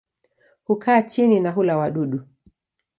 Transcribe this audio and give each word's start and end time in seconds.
Hukaa 0.63 1.01
chini 1.01 1.39
na 1.39 1.51
hula 1.51 1.77
wadudu. 1.77 2.27